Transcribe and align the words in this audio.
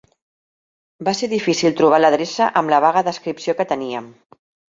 Va 1.09 1.13
ser 1.19 1.29
difícil 1.33 1.75
trobar 1.81 1.99
l'adreça 2.01 2.49
amb 2.63 2.75
la 2.75 2.81
vaga 2.87 3.05
descripció 3.11 3.57
que 3.61 3.69
teníem. 3.75 4.11